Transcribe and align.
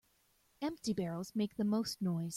Empty 0.63 0.93
barrels 0.93 1.35
make 1.35 1.57
the 1.57 1.63
most 1.63 2.01
noise. 2.01 2.29